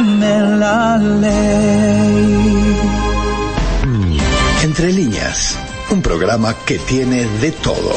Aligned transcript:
La 0.00 0.96
ley. 0.96 2.68
Entre 4.62 4.92
líneas, 4.92 5.58
un 5.90 6.02
programa 6.02 6.54
que 6.64 6.78
tiene 6.78 7.24
de 7.24 7.50
todo. 7.50 7.96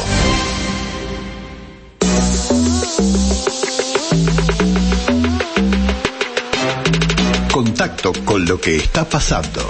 Contacto 7.52 8.12
con 8.24 8.46
lo 8.46 8.60
que 8.60 8.78
está 8.78 9.04
pasando. 9.04 9.64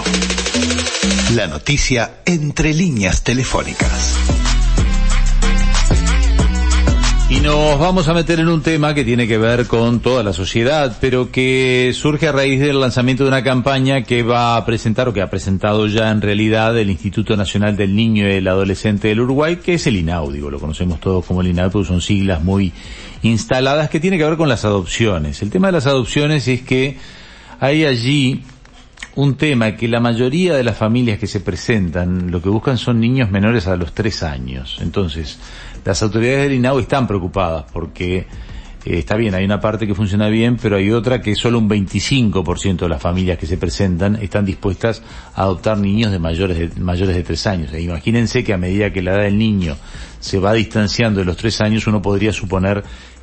La 1.34 1.46
noticia 1.48 2.22
entre 2.24 2.72
líneas 2.72 3.22
telefónicas. 3.24 4.16
Y 7.32 7.40
nos 7.40 7.78
vamos 7.78 8.08
a 8.08 8.12
meter 8.12 8.40
en 8.40 8.48
un 8.48 8.60
tema 8.60 8.92
que 8.92 9.04
tiene 9.04 9.26
que 9.26 9.38
ver 9.38 9.66
con 9.66 10.00
toda 10.00 10.22
la 10.22 10.34
sociedad, 10.34 10.98
pero 11.00 11.32
que 11.32 11.90
surge 11.94 12.28
a 12.28 12.32
raíz 12.32 12.60
del 12.60 12.78
lanzamiento 12.78 13.24
de 13.24 13.30
una 13.30 13.42
campaña 13.42 14.02
que 14.02 14.22
va 14.22 14.58
a 14.58 14.66
presentar 14.66 15.08
o 15.08 15.14
que 15.14 15.22
ha 15.22 15.30
presentado 15.30 15.86
ya 15.86 16.10
en 16.10 16.20
realidad 16.20 16.76
el 16.76 16.90
Instituto 16.90 17.34
Nacional 17.34 17.74
del 17.74 17.96
Niño 17.96 18.28
y 18.28 18.32
el 18.32 18.48
Adolescente 18.48 19.08
del 19.08 19.20
Uruguay, 19.20 19.56
que 19.56 19.74
es 19.74 19.86
el 19.86 19.96
INAU, 19.96 20.30
lo 20.30 20.60
conocemos 20.60 21.00
todos 21.00 21.24
como 21.24 21.40
el 21.40 21.48
INAU, 21.48 21.84
son 21.84 22.02
siglas 22.02 22.44
muy 22.44 22.70
instaladas 23.22 23.88
que 23.88 23.98
tiene 23.98 24.18
que 24.18 24.24
ver 24.24 24.36
con 24.36 24.50
las 24.50 24.66
adopciones. 24.66 25.40
El 25.40 25.48
tema 25.48 25.68
de 25.68 25.72
las 25.72 25.86
adopciones 25.86 26.46
es 26.48 26.60
que 26.60 26.98
hay 27.60 27.86
allí 27.86 28.42
un 29.14 29.36
tema 29.36 29.76
que 29.76 29.88
la 29.88 30.00
mayoría 30.00 30.54
de 30.54 30.64
las 30.64 30.76
familias 30.76 31.18
que 31.18 31.26
se 31.26 31.40
presentan 31.40 32.30
lo 32.30 32.40
que 32.40 32.48
buscan 32.48 32.78
son 32.78 33.00
niños 33.00 33.30
menores 33.30 33.66
a 33.66 33.76
los 33.76 33.92
tres 33.92 34.22
años. 34.22 34.78
Entonces, 34.80 35.38
las 35.84 36.02
autoridades 36.02 36.44
del 36.44 36.54
INAU 36.54 36.78
están 36.78 37.06
preocupadas 37.06 37.64
porque 37.72 38.26
eh, 38.84 38.98
está 38.98 39.16
bien, 39.16 39.34
hay 39.34 39.44
una 39.44 39.60
parte 39.60 39.86
que 39.86 39.94
funciona 39.94 40.28
bien, 40.28 40.56
pero 40.56 40.76
hay 40.76 40.90
otra 40.90 41.20
que 41.20 41.34
solo 41.34 41.58
un 41.58 41.68
25% 41.68 42.76
de 42.76 42.88
las 42.88 43.00
familias 43.00 43.38
que 43.38 43.46
se 43.46 43.56
presentan 43.56 44.16
están 44.16 44.44
dispuestas 44.44 45.02
a 45.34 45.42
adoptar 45.42 45.78
niños 45.78 46.10
de 46.10 46.18
mayores 46.18 46.58
de, 46.58 46.80
mayores 46.80 47.14
de 47.14 47.22
tres 47.22 47.46
años. 47.46 47.72
E 47.72 47.82
imagínense 47.82 48.42
que 48.42 48.52
a 48.52 48.58
medida 48.58 48.92
que 48.92 49.02
la 49.02 49.12
edad 49.12 49.22
del 49.22 49.38
niño 49.38 49.76
se 50.20 50.38
va 50.38 50.52
distanciando 50.52 51.20
de 51.20 51.26
los 51.26 51.36
tres 51.36 51.60
años, 51.60 51.86
uno 51.86 52.00
podría 52.00 52.32
suponer 52.32 52.82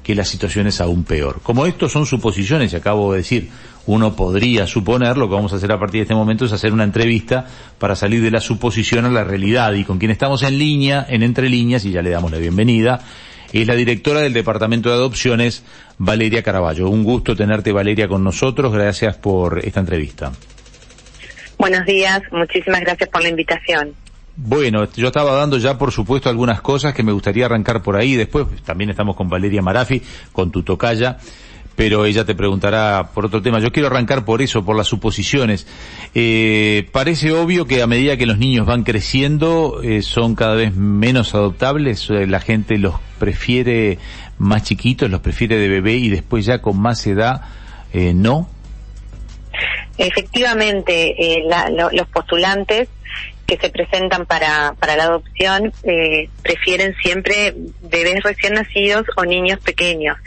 que 0.09 0.15
la 0.15 0.25
situación 0.25 0.65
es 0.65 0.81
aún 0.81 1.03
peor. 1.03 1.39
Como 1.43 1.67
estos 1.67 1.91
son 1.91 2.07
suposiciones, 2.07 2.73
y 2.73 2.75
acabo 2.75 3.11
de 3.11 3.19
decir, 3.19 3.52
uno 3.85 4.15
podría 4.15 4.65
suponer, 4.65 5.17
lo 5.17 5.29
que 5.29 5.35
vamos 5.35 5.53
a 5.53 5.57
hacer 5.57 5.71
a 5.71 5.77
partir 5.77 5.99
de 5.99 6.05
este 6.05 6.15
momento 6.15 6.45
es 6.45 6.52
hacer 6.52 6.73
una 6.73 6.83
entrevista 6.83 7.45
para 7.77 7.95
salir 7.95 8.23
de 8.23 8.31
la 8.31 8.41
suposición 8.41 9.05
a 9.05 9.09
la 9.09 9.23
realidad 9.23 9.71
y 9.73 9.83
con 9.83 9.99
quien 9.99 10.09
estamos 10.09 10.41
en 10.41 10.57
línea, 10.57 11.05
en 11.07 11.21
entre 11.21 11.47
líneas, 11.47 11.85
y 11.85 11.91
ya 11.91 12.02
le 12.02 12.09
damos 12.09 12.31
la 12.31 12.39
bienvenida, 12.39 13.02
es 13.53 13.67
la 13.67 13.75
directora 13.75 14.21
del 14.21 14.33
Departamento 14.33 14.89
de 14.89 14.95
Adopciones, 14.95 15.63
Valeria 15.99 16.41
Caraballo. 16.41 16.89
Un 16.89 17.03
gusto 17.03 17.35
tenerte, 17.35 17.71
Valeria, 17.71 18.07
con 18.07 18.23
nosotros. 18.23 18.73
Gracias 18.73 19.15
por 19.15 19.63
esta 19.63 19.81
entrevista. 19.81 20.31
Buenos 21.59 21.85
días, 21.85 22.23
muchísimas 22.31 22.81
gracias 22.81 23.09
por 23.09 23.21
la 23.21 23.30
invitación. 23.30 23.93
Bueno, 24.35 24.88
yo 24.95 25.08
estaba 25.08 25.33
dando 25.33 25.58
ya, 25.58 25.77
por 25.77 25.91
supuesto, 25.91 26.30
algunas 26.30 26.61
cosas 26.61 26.94
que 26.94 27.03
me 27.03 27.11
gustaría 27.11 27.45
arrancar 27.45 27.81
por 27.81 27.97
ahí. 27.97 28.16
Después 28.16 28.45
también 28.63 28.89
estamos 28.89 29.16
con 29.16 29.30
Valeria 29.30 29.61
Marafi, 29.61 30.02
con 30.31 30.52
tu 30.52 30.63
tocaya 30.63 31.17
pero 31.80 32.05
ella 32.05 32.25
te 32.25 32.36
preguntará 32.36 33.11
por 33.13 33.27
otro 33.27 33.41
tema. 33.41 33.59
Yo 33.59 33.71
quiero 33.71 33.88
arrancar 33.88 34.25
por 34.25 34.41
eso, 34.41 34.66
por 34.66 34.75
las 34.75 34.86
suposiciones. 34.86 35.66
Eh, 36.13 36.89
parece 36.91 37.31
obvio 37.31 37.67
que 37.67 37.81
a 37.81 37.88
medida 37.88 38.17
que 38.17 38.25
los 38.25 38.38
niños 38.38 38.66
van 38.66 38.83
creciendo 38.83 39.80
eh, 39.81 40.02
son 40.02 40.36
cada 40.36 40.55
vez 40.55 40.75
menos 40.75 41.33
adoptables. 41.36 42.09
Eh, 42.09 42.27
la 42.27 42.41
gente 42.41 42.77
los 42.77 42.95
prefiere 43.17 43.97
más 44.39 44.64
chiquitos, 44.64 45.09
los 45.09 45.21
prefiere 45.21 45.55
de 45.55 45.69
bebé 45.69 45.93
y 45.93 46.09
después 46.09 46.43
ya 46.43 46.61
con 46.61 46.77
más 46.77 47.08
edad 47.08 47.43
no. 47.93 48.49
Efectivamente, 49.97 51.16
los 51.93 52.08
postulantes 52.09 52.89
que 53.50 53.58
se 53.58 53.72
presentan 53.72 54.28
para, 54.28 54.75
para 54.80 54.95
la 54.95 55.05
adopción 55.05 55.73
eh, 55.82 56.30
prefieren 56.43 56.95
siempre 57.02 57.55
bebés 57.82 58.21
recién 58.21 58.54
nacidos 58.54 59.08
o 59.17 59.26
niños 59.26 59.60
pequeños. 59.61 60.17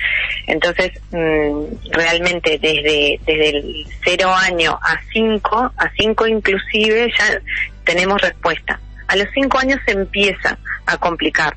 Entonces, 0.48 0.90
mm, 1.12 1.92
realmente 1.92 2.58
desde, 2.58 3.20
desde 3.24 3.48
el 3.50 3.86
cero 4.02 4.34
año 4.34 4.72
a 4.82 5.00
cinco, 5.12 5.72
a 5.76 5.88
cinco 5.96 6.26
inclusive, 6.26 7.12
ya 7.16 7.40
tenemos 7.84 8.20
respuesta. 8.20 8.80
A 9.06 9.14
los 9.14 9.28
cinco 9.32 9.58
años 9.58 9.78
se 9.86 9.92
empieza 9.92 10.58
a 10.86 10.96
complicar. 10.96 11.56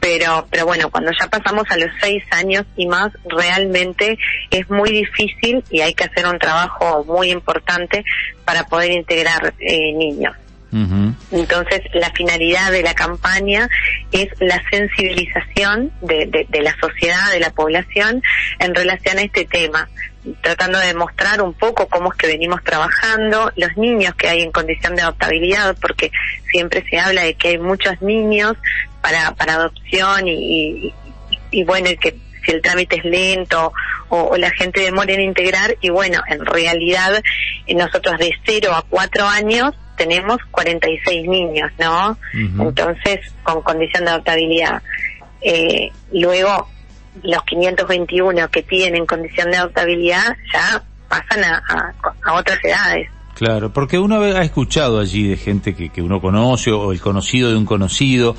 Pero, 0.00 0.48
pero 0.50 0.64
bueno, 0.64 0.90
cuando 0.90 1.12
ya 1.12 1.28
pasamos 1.28 1.64
a 1.70 1.76
los 1.76 1.90
seis 2.00 2.24
años 2.32 2.64
y 2.76 2.86
más, 2.86 3.12
realmente 3.24 4.18
es 4.50 4.68
muy 4.68 4.90
difícil 4.90 5.62
y 5.70 5.80
hay 5.80 5.94
que 5.94 6.04
hacer 6.04 6.26
un 6.26 6.38
trabajo 6.40 7.04
muy 7.04 7.30
importante 7.30 8.04
para 8.44 8.64
poder 8.64 8.90
integrar 8.90 9.54
eh, 9.60 9.92
niños. 9.92 10.34
Entonces, 10.70 11.80
la 11.94 12.10
finalidad 12.10 12.70
de 12.70 12.82
la 12.82 12.94
campaña 12.94 13.68
es 14.12 14.28
la 14.38 14.62
sensibilización 14.70 15.92
de, 16.02 16.46
la 16.50 16.76
sociedad, 16.78 17.32
de 17.32 17.40
la 17.40 17.50
población, 17.50 18.22
en 18.58 18.74
relación 18.74 19.18
a 19.18 19.22
este 19.22 19.46
tema, 19.46 19.88
tratando 20.42 20.78
de 20.78 20.92
mostrar 20.94 21.40
un 21.40 21.54
poco 21.54 21.88
cómo 21.88 22.12
es 22.12 22.18
que 22.18 22.26
venimos 22.26 22.62
trabajando, 22.64 23.50
los 23.56 23.76
niños 23.76 24.14
que 24.14 24.28
hay 24.28 24.42
en 24.42 24.52
condición 24.52 24.94
de 24.94 25.02
adoptabilidad, 25.02 25.76
porque 25.80 26.10
siempre 26.50 26.84
se 26.88 26.98
habla 26.98 27.22
de 27.22 27.34
que 27.34 27.48
hay 27.48 27.58
muchos 27.58 28.00
niños 28.02 28.54
para, 29.00 29.34
para 29.34 29.54
adopción 29.54 30.28
y, 30.28 30.92
y, 31.50 31.64
bueno, 31.64 31.88
que 31.98 32.16
si 32.44 32.52
el 32.52 32.60
trámite 32.60 32.96
es 32.96 33.04
lento 33.04 33.72
o, 34.10 34.36
la 34.36 34.50
gente 34.50 34.80
demora 34.80 35.12
en 35.14 35.20
integrar, 35.22 35.76
y 35.80 35.88
bueno, 35.88 36.20
en 36.28 36.44
realidad 36.44 37.22
nosotros 37.74 38.18
de 38.18 38.32
0 38.44 38.74
a 38.74 38.82
4 38.82 39.26
años 39.26 39.74
tenemos 39.98 40.38
46 40.50 41.28
niños, 41.28 41.70
¿no? 41.78 42.16
Entonces, 42.32 43.20
con 43.42 43.60
condición 43.62 44.04
de 44.04 44.10
adoptabilidad. 44.12 44.82
Eh, 45.42 45.90
luego, 46.12 46.68
los 47.22 47.42
521 47.42 48.48
que 48.48 48.62
tienen 48.62 49.04
condición 49.04 49.50
de 49.50 49.58
adoptabilidad 49.58 50.36
ya 50.52 50.82
pasan 51.08 51.44
a, 51.44 51.94
otras 52.32 52.58
edades. 52.64 53.10
Claro, 53.34 53.72
porque 53.72 53.98
uno 53.98 54.20
ha 54.20 54.42
escuchado 54.42 55.00
allí 55.00 55.28
de 55.28 55.36
gente 55.36 55.74
que, 55.74 55.90
que 55.90 56.02
uno 56.02 56.20
conoce 56.20 56.72
o 56.72 56.92
el 56.92 57.00
conocido 57.00 57.50
de 57.50 57.56
un 57.56 57.66
conocido 57.66 58.34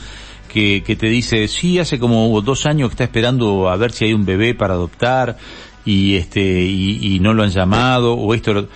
que, 0.52 0.84
que 0.84 0.96
te 0.96 1.08
dice, 1.08 1.48
sí, 1.48 1.80
hace 1.80 2.00
como 2.00 2.42
dos 2.42 2.66
años 2.66 2.90
que 2.90 2.94
está 2.94 3.04
esperando 3.06 3.70
a 3.70 3.78
ver 3.78 3.92
si 3.92 4.06
hay 4.06 4.14
un 4.14 4.26
bebé 4.26 4.56
para 4.56 4.74
adoptar 4.74 5.38
y 5.86 6.18
este 6.18 6.42
y, 6.42 7.16
y 7.16 7.20
no 7.20 7.34
lo 7.34 7.44
han 7.44 7.50
llamado 7.50 8.14
o 8.14 8.34
esto 8.34 8.68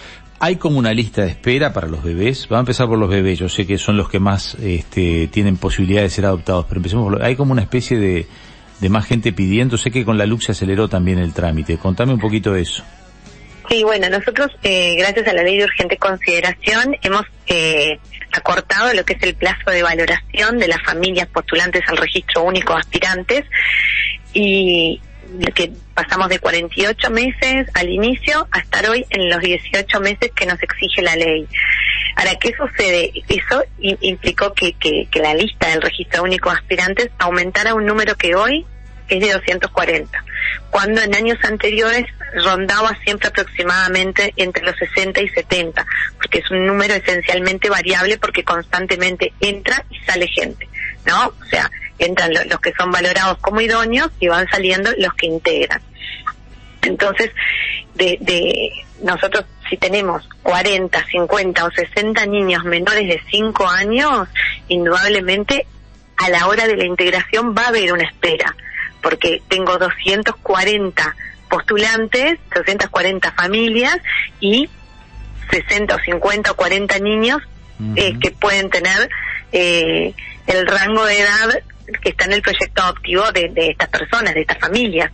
hay 0.44 0.58
como 0.58 0.78
una 0.78 0.92
lista 0.92 1.22
de 1.22 1.30
espera 1.30 1.72
para 1.72 1.88
los 1.88 2.04
bebés. 2.04 2.50
Va 2.52 2.58
a 2.58 2.60
empezar 2.60 2.86
por 2.88 3.00
los 3.00 3.10
bebés. 3.10 3.40
Yo 3.40 3.48
sé 3.48 3.66
que 3.66 3.78
son 3.78 3.96
los 3.96 4.10
que 4.10 4.20
más 4.20 4.56
este, 4.56 5.30
tienen 5.30 5.56
posibilidad 5.56 6.02
de 6.02 6.10
ser 6.10 6.26
adoptados, 6.26 6.66
pero 6.66 6.80
empecemos 6.80 7.10
por 7.10 7.24
Hay 7.24 7.38
como 7.38 7.54
una 7.54 7.62
especie 7.62 7.98
de, 7.98 8.28
de 8.82 8.90
más 8.90 9.06
gente 9.06 9.32
pidiendo. 9.32 9.78
Sé 9.78 9.90
que 9.90 10.04
con 10.04 10.18
la 10.18 10.26
luz 10.26 10.44
se 10.44 10.52
aceleró 10.52 10.90
también 10.90 11.18
el 11.18 11.34
trámite. 11.34 11.78
Contame 11.78 12.14
un 12.14 12.20
poquito 12.20 12.52
de 12.52 12.64
eso. 12.64 12.84
Sí, 13.70 13.86
bueno, 13.86 14.10
nosotros, 14.10 14.50
eh, 14.64 14.98
gracias 14.98 15.26
a 15.30 15.34
la 15.34 15.44
ley 15.44 15.60
de 15.60 15.64
urgente 15.64 15.96
consideración, 15.96 16.94
hemos 17.02 17.24
eh, 17.48 17.98
acortado 18.34 18.94
lo 18.94 19.06
que 19.06 19.14
es 19.14 19.24
el 19.24 19.36
plazo 19.36 19.72
de 19.72 19.82
valoración 19.82 20.58
de 20.58 20.68
las 20.68 20.84
familias 20.84 21.30
postulantes 21.30 21.84
al 21.88 21.96
registro 21.96 22.44
único 22.44 22.74
aspirantes 22.74 23.46
y, 24.34 25.00
que 25.56 25.72
pasamos 25.94 26.30
de 26.30 26.40
48 26.40 27.10
meses 27.10 27.68
al 27.74 27.90
inicio 27.90 28.48
a 28.52 28.60
estar 28.60 28.88
hoy 28.90 29.06
en 29.10 29.30
los 29.30 29.40
18 29.40 30.00
meses 30.00 30.32
que 30.36 30.46
nos 30.46 30.62
exige 30.62 31.02
la 31.02 31.16
ley. 31.16 31.48
Ahora, 32.16 32.36
¿qué 32.40 32.54
sucede? 32.56 33.12
Eso 33.28 33.64
implicó 33.80 34.54
que, 34.54 34.74
que, 34.74 35.08
la 35.20 35.34
lista 35.34 35.70
del 35.70 35.82
registro 35.82 36.24
único 36.24 36.50
de 36.50 36.58
aspirantes 36.58 37.10
aumentara 37.18 37.74
un 37.74 37.86
número 37.86 38.16
que 38.16 38.36
hoy 38.36 38.66
es 39.10 39.20
de 39.20 39.34
240, 39.34 40.24
cuando 40.70 41.02
en 41.02 41.16
años 41.16 41.38
anteriores 41.44 42.06
rondaba 42.44 42.98
siempre 43.04 43.28
aproximadamente 43.28 44.34
entre 44.38 44.64
los 44.64 44.76
60 44.78 45.22
y 45.22 45.30
70, 45.30 45.86
porque 46.18 46.40
es 46.40 46.52
un 46.52 46.66
número 46.66 46.94
esencialmente 46.94 47.70
variable 47.70 48.18
porque 48.18 48.44
constantemente 48.44 49.34
entra 49.40 49.84
y 49.90 50.00
sale 50.06 50.28
gente, 50.28 50.68
¿no? 51.06 51.28
O 51.28 51.46
sea, 51.50 51.70
entran 52.00 52.32
los 52.34 52.60
que 52.60 52.74
son 52.78 52.92
valorados 52.92 53.38
como 53.40 53.62
idóneos 53.62 54.10
y 54.20 54.28
van 54.28 54.48
saliendo 54.50 54.92
los 54.98 55.14
que 55.14 55.28
integran. 55.28 55.82
Entonces, 56.82 57.32
de, 57.96 58.18
de 58.20 58.72
nosotros 59.02 59.46
si 59.70 59.78
tenemos 59.78 60.28
40, 60.44 61.06
50 61.06 61.66
o 61.66 61.72
60 61.72 62.26
niños 62.28 62.64
menores 62.64 63.08
de 63.08 63.22
5 63.32 63.68
años, 63.68 64.28
indudablemente 64.68 65.66
a 66.18 66.30
la 66.30 66.48
hora 66.48 66.68
de 66.68 66.78
la 66.78 66.86
integración 66.86 67.56
va 67.58 67.64
a 67.64 67.68
haber 67.70 67.92
una 67.92 68.04
espera, 68.04 68.56
porque 69.02 69.42
tengo 69.48 69.78
240 69.78 71.16
postulantes, 71.50 72.40
240 72.54 73.32
familias 73.32 73.98
y 74.40 74.70
60 75.50 75.96
o 75.96 76.00
50 76.00 76.52
o 76.52 76.56
40 76.56 77.00
niños 77.00 77.42
eh, 77.96 78.18
que 78.20 78.32
pueden 78.32 78.70
tener 78.70 79.10
eh, 79.52 80.14
el 80.48 80.68
rango 80.68 81.06
de 81.06 81.20
edad 81.20 81.64
que 82.02 82.10
está 82.10 82.26
en 82.26 82.34
el 82.34 82.42
proyecto 82.42 82.82
adoptivo 82.82 83.32
de, 83.32 83.52
estas 83.56 83.90
personas, 83.90 84.34
de 84.34 84.42
estas 84.42 84.60
familias. 84.60 85.12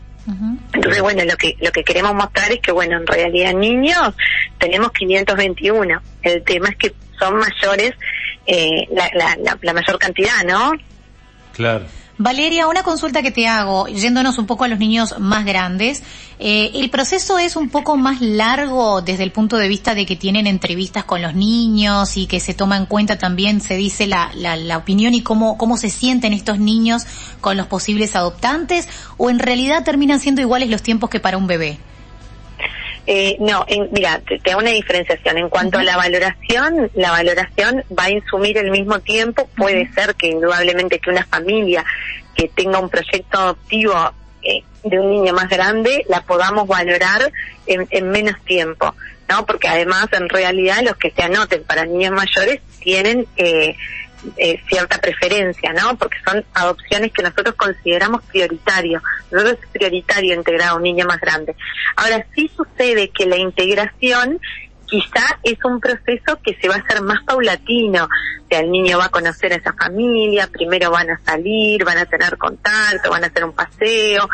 Entonces, 0.74 1.02
bueno, 1.02 1.24
lo 1.26 1.36
que 1.38 1.56
lo 1.60 1.72
que 1.72 1.84
queremos 1.84 2.14
mostrar 2.14 2.52
es 2.52 2.60
que, 2.60 2.72
bueno, 2.72 2.98
en 2.98 3.08
realidad 3.08 3.52
niños 3.54 4.14
tenemos 4.60 4.92
521. 4.92 6.02
El 6.22 6.44
tema 6.44 6.70
es 6.70 6.76
que 6.76 6.94
son 7.18 7.40
mayores, 7.40 7.94
eh, 8.46 8.88
la, 8.92 9.10
la, 9.16 9.58
la 9.60 9.74
mayor 9.74 9.98
cantidad, 9.98 10.44
¿no? 10.46 10.74
Claro. 11.54 11.86
Valeria, 12.22 12.68
una 12.68 12.84
consulta 12.84 13.22
que 13.22 13.32
te 13.32 13.48
hago, 13.48 13.88
yéndonos 13.88 14.38
un 14.40 14.46
poco 14.46 14.66
a 14.66 14.68
los 14.68 14.78
niños 14.78 15.16
más 15.20 15.46
grandes. 15.46 16.04
Eh, 16.38 16.72
¿El 16.74 16.90
proceso 16.90 17.40
es 17.40 17.56
un 17.56 17.70
poco 17.70 17.96
más 17.96 18.20
largo 18.20 19.02
desde 19.02 19.24
el 19.24 19.32
punto 19.32 19.56
de 19.56 19.70
vista 19.70 19.96
de 19.96 20.06
que 20.06 20.18
tienen 20.18 20.46
entrevistas 20.46 21.06
con 21.06 21.22
los 21.22 21.34
niños 21.34 22.18
y 22.18 22.28
que 22.28 22.42
se 22.42 22.54
toma 22.54 22.76
en 22.76 22.88
cuenta 22.88 23.18
también, 23.18 23.62
se 23.62 23.78
dice, 23.78 24.06
la, 24.06 24.32
la, 24.36 24.58
la 24.58 24.76
opinión 24.76 25.14
y 25.14 25.22
cómo, 25.22 25.58
cómo 25.58 25.78
se 25.78 25.90
sienten 25.90 26.34
estos 26.34 26.60
niños 26.60 27.04
con 27.40 27.56
los 27.56 27.68
posibles 27.68 28.18
adoptantes? 28.18 28.90
¿O 29.16 29.30
en 29.30 29.40
realidad 29.40 29.86
terminan 29.86 30.20
siendo 30.20 30.42
iguales 30.42 30.70
los 30.70 30.84
tiempos 30.84 31.10
que 31.10 31.22
para 31.22 31.38
un 31.38 31.48
bebé? 31.48 31.80
Eh, 33.12 33.38
no, 33.40 33.66
en, 33.68 33.90
mira, 33.92 34.20
te, 34.20 34.38
te, 34.38 34.52
hago 34.52 34.62
una 34.62 34.70
diferenciación. 34.70 35.40
En 35.40 35.50
cuanto 35.50 35.80
a 35.80 35.84
la 35.84 35.98
valoración, 35.98 36.92
la 36.94 37.10
valoración 37.10 37.84
va 37.98 38.04
a 38.04 38.12
insumir 38.12 38.60
el 38.60 38.70
mismo 38.70 39.00
tiempo. 39.00 39.50
Puede 39.58 39.92
ser 39.94 40.14
que 40.14 40.28
indudablemente 40.28 41.00
que 41.00 41.10
una 41.10 41.26
familia 41.26 41.84
que 42.36 42.50
tenga 42.50 42.78
un 42.78 42.88
proyecto 42.88 43.40
adoptivo 43.40 43.96
eh, 44.44 44.62
de 44.84 45.00
un 45.00 45.10
niño 45.10 45.34
más 45.34 45.50
grande 45.50 46.06
la 46.08 46.22
podamos 46.22 46.68
valorar 46.68 47.32
en, 47.66 47.88
en 47.90 48.10
menos 48.12 48.36
tiempo, 48.46 48.94
¿no? 49.28 49.44
Porque 49.44 49.68
además, 49.68 50.06
en 50.12 50.30
realidad, 50.30 50.84
los 50.84 50.96
que 50.96 51.10
se 51.10 51.24
anoten 51.24 51.64
para 51.64 51.86
niños 51.86 52.12
mayores 52.12 52.62
tienen 52.80 53.26
eh, 53.38 53.76
eh, 54.38 54.62
cierta 54.68 54.98
preferencia, 55.00 55.74
¿no? 55.74 55.98
Porque 55.98 56.18
son 56.26 56.44
adopciones 56.54 57.12
que 57.12 57.24
nosotros 57.24 57.56
consideramos 57.56 58.22
prioritarios. 58.24 59.02
Nosotros 59.32 59.60
es 59.62 59.70
prioritario 59.70 60.36
integrar 60.36 60.70
a 60.70 60.76
un 60.76 60.84
niño 60.84 61.06
más 61.06 61.20
grande. 61.20 61.56
Ahora 61.96 62.26
sí 62.36 62.50
sucede 62.56 63.10
que 63.10 63.26
la 63.26 63.38
integración 63.38 64.40
quizá 64.90 65.40
es 65.44 65.58
un 65.64 65.80
proceso 65.80 66.40
que 66.44 66.58
se 66.60 66.68
va 66.68 66.76
a 66.76 66.80
hacer 66.80 67.02
más 67.02 67.24
paulatino. 67.24 68.06
O 68.06 68.48
sea, 68.50 68.62
el 68.62 68.72
niño 68.72 68.98
va 68.98 69.06
a 69.06 69.10
conocer 69.10 69.54
a 69.54 69.58
esa 69.58 69.74
familia, 69.74 70.48
primero 70.52 70.90
van 70.90 71.12
a 71.12 71.22
salir, 71.24 71.86
van 71.86 72.00
a 72.00 72.06
tener 72.06 72.38
contacto, 72.38 73.12
van 73.12 73.24
a 73.24 73.28
hacer 73.28 73.46
un 73.46 73.54
paseo, 73.54 74.28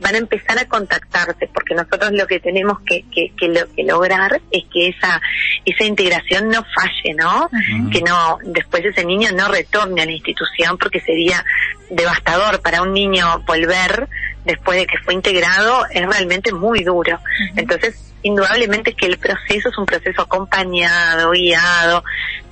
van 0.00 0.14
a 0.14 0.18
empezar 0.18 0.58
a 0.58 0.64
contactarse, 0.64 1.48
porque 1.52 1.74
nosotros 1.74 2.12
lo 2.12 2.26
que 2.26 2.40
tenemos 2.40 2.78
que, 2.86 3.04
que, 3.14 3.32
que, 3.36 3.48
lo, 3.48 3.70
que 3.74 3.84
lograr 3.84 4.40
es 4.50 4.64
que 4.72 4.88
esa, 4.88 5.20
esa 5.66 5.84
integración 5.84 6.48
no 6.48 6.64
falle, 6.64 7.14
¿no? 7.14 7.44
Uh 7.44 7.48
-huh. 7.50 7.92
Que 7.92 8.00
no, 8.00 8.38
después 8.44 8.82
ese 8.84 9.04
niño 9.04 9.28
no 9.34 9.48
retorne 9.48 10.02
a 10.02 10.06
la 10.06 10.12
institución 10.12 10.78
porque 10.78 11.00
sería 11.00 11.44
devastador 11.90 12.62
para 12.62 12.80
un 12.80 12.94
niño 12.94 13.40
volver 13.46 14.08
después 14.46 14.78
de 14.78 14.86
que 14.86 14.96
fue 15.04 15.12
integrado, 15.12 15.84
es 15.90 16.06
realmente 16.06 16.50
muy 16.52 16.82
duro. 16.82 17.16
Uh 17.16 17.18
-huh. 17.18 17.52
Entonces, 17.56 18.09
indudablemente 18.22 18.94
que 18.94 19.06
el 19.06 19.18
proceso 19.18 19.68
es 19.68 19.78
un 19.78 19.86
proceso 19.86 20.22
acompañado, 20.22 21.30
guiado, 21.30 22.04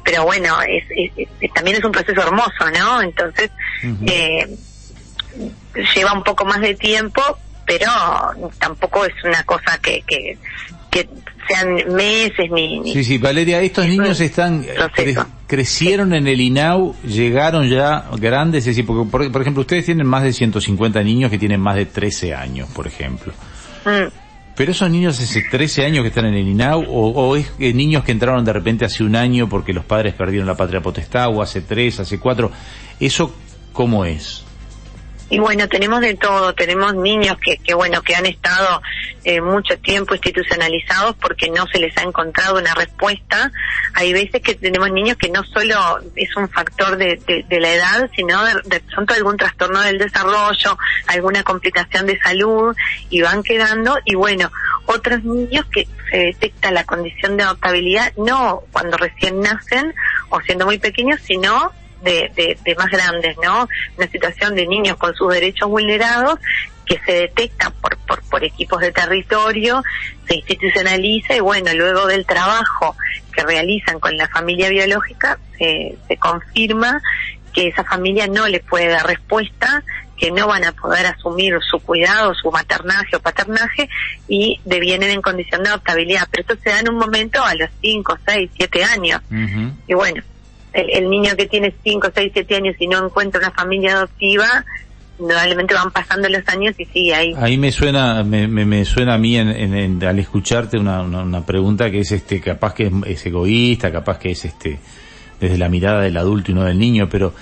pero 0.04 0.24
bueno, 0.24 0.60
es, 0.62 0.84
es, 0.90 1.28
es 1.40 1.52
también 1.52 1.76
es 1.76 1.84
un 1.84 1.92
proceso 1.92 2.20
hermoso, 2.20 2.70
¿no? 2.78 3.02
Entonces, 3.02 3.50
uh 3.82 3.86
-huh. 3.86 4.10
eh, 4.10 4.56
lleva 5.94 6.12
un 6.12 6.22
poco 6.22 6.44
más 6.44 6.60
de 6.60 6.74
tiempo, 6.74 7.22
pero 7.66 7.90
tampoco 8.58 9.04
es 9.04 9.12
una 9.24 9.42
cosa 9.44 9.78
que, 9.78 10.02
que, 10.06 10.38
que 10.90 11.08
sean 11.46 11.94
meses 11.94 12.50
ni, 12.50 12.80
ni, 12.80 12.92
Sí, 12.94 13.04
sí, 13.04 13.18
Valeria, 13.18 13.60
estos 13.60 13.86
niños 13.86 14.20
están 14.20 14.64
cre 14.94 15.14
crecieron 15.46 16.12
en 16.14 16.26
el 16.26 16.40
INAU, 16.40 16.94
llegaron 17.02 17.68
ya 17.68 18.04
grandes, 18.18 18.60
es 18.60 18.76
decir, 18.76 18.86
porque 18.86 19.10
por, 19.10 19.32
por, 19.32 19.40
ejemplo, 19.40 19.62
ustedes 19.62 19.86
tienen 19.86 20.06
más 20.06 20.22
de 20.22 20.32
150 20.32 21.02
niños 21.02 21.30
que 21.30 21.38
tienen 21.38 21.60
más 21.60 21.76
de 21.76 21.86
13 21.86 22.34
años, 22.34 22.68
por 22.74 22.86
ejemplo. 22.86 23.32
Mm. 23.84 24.27
Pero 24.58 24.72
esos 24.72 24.90
niños 24.90 25.20
hace 25.20 25.42
13 25.42 25.84
años 25.84 26.02
que 26.02 26.08
están 26.08 26.26
en 26.26 26.34
el 26.34 26.48
INAU 26.48 26.84
o, 26.88 27.36
es 27.36 27.52
eh, 27.60 27.72
niños 27.72 28.02
que 28.02 28.10
entraron 28.10 28.44
de 28.44 28.52
repente 28.52 28.84
hace 28.84 29.04
un 29.04 29.14
año 29.14 29.48
porque 29.48 29.72
los 29.72 29.84
padres 29.84 30.14
perdieron 30.14 30.48
la 30.48 30.56
patria 30.56 30.80
potestad 30.80 31.28
o 31.28 31.40
hace 31.40 31.60
tres, 31.60 32.00
hace 32.00 32.18
cuatro, 32.18 32.50
¿eso 32.98 33.32
cómo 33.72 34.04
es? 34.04 34.44
Y 35.30 35.38
bueno, 35.38 35.68
tenemos 35.68 36.00
de 36.00 36.14
todo, 36.14 36.54
tenemos 36.54 36.92
niños 36.96 37.36
que, 37.40 37.58
que 37.58 37.72
bueno, 37.72 38.02
que 38.02 38.16
han 38.16 38.26
estado 38.26 38.82
eh, 39.24 39.40
mucho 39.40 39.78
tiempo 39.78 40.14
institucionalizados 40.14 41.16
porque 41.16 41.50
no 41.50 41.66
se 41.66 41.78
les 41.78 41.96
ha 41.98 42.02
encontrado 42.02 42.58
una 42.58 42.74
respuesta. 42.74 43.50
Hay 43.94 44.12
veces 44.12 44.42
que 44.42 44.54
tenemos 44.54 44.90
niños 44.90 45.16
que 45.16 45.28
no 45.28 45.44
solo 45.44 46.00
es 46.14 46.34
un 46.36 46.48
factor 46.48 46.96
de, 46.96 47.16
de, 47.48 47.60
la 47.60 47.72
edad, 47.72 48.10
sino 48.14 48.44
de, 48.44 48.80
pronto 48.80 49.14
algún 49.14 49.36
trastorno 49.36 49.80
del 49.80 49.98
desarrollo, 49.98 50.78
alguna 51.06 51.42
complicación 51.42 52.06
de 52.06 52.18
salud 52.20 52.76
y 53.10 53.22
van 53.22 53.42
quedando. 53.42 53.98
Y 54.04 54.14
bueno, 54.14 54.50
otros 54.86 55.22
niños 55.24 55.66
que 55.66 55.88
se 56.10 56.18
detecta 56.18 56.70
la 56.70 56.84
condición 56.84 57.36
de 57.36 57.42
adoptabilidad 57.42 58.12
no 58.16 58.62
cuando 58.72 58.96
recién 58.96 59.40
nacen 59.40 59.94
o 60.30 60.40
siendo 60.40 60.64
muy 60.64 60.78
pequeños, 60.78 61.20
sino 61.22 61.72
de, 62.02 62.56
de, 62.64 62.74
más 62.76 62.90
grandes, 62.90 63.36
¿no? 63.42 63.68
Una 63.96 64.06
situación 64.08 64.54
de 64.54 64.66
niños 64.66 64.96
con 64.96 65.14
sus 65.14 65.32
derechos 65.32 65.68
vulnerados 65.68 66.38
que 66.88 66.98
se 67.04 67.12
detecta 67.12 67.70
por, 67.70 67.96
por, 67.98 68.22
por 68.22 68.42
equipos 68.42 68.80
de 68.80 68.92
territorio, 68.92 69.82
se 70.26 70.36
institucionaliza 70.36 71.36
y 71.36 71.40
bueno, 71.40 71.72
luego 71.74 72.06
del 72.06 72.24
trabajo 72.24 72.96
que 73.32 73.42
realizan 73.44 74.00
con 74.00 74.16
la 74.16 74.26
familia 74.28 74.70
biológica, 74.70 75.38
se, 75.58 75.96
se 76.08 76.16
confirma 76.16 77.00
que 77.52 77.68
esa 77.68 77.84
familia 77.84 78.26
no 78.26 78.48
le 78.48 78.60
puede 78.60 78.88
dar 78.88 79.06
respuesta, 79.06 79.82
que 80.16 80.30
no 80.30 80.48
van 80.48 80.64
a 80.64 80.72
poder 80.72 81.06
asumir 81.06 81.54
su 81.68 81.78
cuidado, 81.80 82.34
su 82.34 82.50
maternaje 82.50 83.16
o 83.16 83.20
paternaje 83.20 83.88
y 84.26 84.60
devienen 84.64 85.10
en 85.10 85.22
condición 85.22 85.62
de 85.62 85.70
adoptabilidad. 85.70 86.26
Pero 86.30 86.40
esto 86.42 86.56
se 86.62 86.70
da 86.70 86.80
en 86.80 86.88
un 86.88 86.96
momento 86.96 87.42
a 87.44 87.54
los 87.54 87.70
5, 87.80 88.18
6, 88.26 88.50
7 88.56 88.84
años. 88.84 89.20
Uh 89.30 89.34
-huh. 89.34 89.72
Y 89.86 89.94
bueno, 89.94 90.22
el, 90.72 90.90
el, 90.90 91.10
niño 91.10 91.36
que 91.36 91.46
tiene 91.46 91.72
5, 91.84 92.08
6, 92.14 92.30
7 92.34 92.56
años 92.56 92.76
y 92.78 92.88
no 92.88 93.04
encuentra 93.04 93.40
una 93.40 93.52
familia 93.52 93.92
adoptiva, 93.92 94.64
indudablemente 95.18 95.74
van 95.74 95.90
pasando 95.90 96.28
los 96.28 96.42
años 96.48 96.74
y 96.78 97.10
ahí. 97.12 97.34
Ahí 97.36 97.58
me 97.58 97.72
suena, 97.72 98.22
me, 98.24 98.46
me, 98.48 98.84
suena 98.84 99.14
a 99.14 99.18
mí 99.18 99.36
en, 99.36 99.48
en, 99.48 100.04
al 100.04 100.18
escucharte 100.18 100.78
una, 100.78 101.02
una, 101.02 101.22
una, 101.22 101.44
pregunta 101.44 101.90
que 101.90 102.00
es 102.00 102.12
este, 102.12 102.40
capaz 102.40 102.74
que 102.74 102.86
es, 102.86 102.92
es, 103.06 103.26
egoísta, 103.26 103.90
capaz 103.90 104.18
que 104.18 104.30
es 104.30 104.44
este, 104.44 104.78
desde 105.40 105.58
la 105.58 105.68
mirada 105.68 106.02
del 106.02 106.16
adulto 106.16 106.50
y 106.50 106.54
no 106.54 106.64
del 106.64 106.78
niño, 106.78 107.08
pero 107.08 107.34